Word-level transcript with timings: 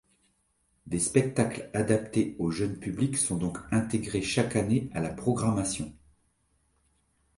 Des 0.87 0.97
spectacles 0.99 1.69
adaptés 1.75 2.35
au 2.39 2.49
jeune 2.49 2.79
public 2.79 3.17
sont 3.17 3.37
donc 3.37 3.59
intégrés 3.69 4.23
chaque 4.23 4.55
année 4.55 4.89
à 4.95 4.99
la 4.99 5.11
programmation. 5.13 5.93